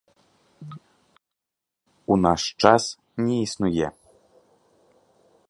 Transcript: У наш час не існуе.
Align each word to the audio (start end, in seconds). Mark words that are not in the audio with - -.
У 2.15 2.17
наш 2.25 2.41
час 2.65 2.83
не 3.27 3.37
існуе. 3.45 3.87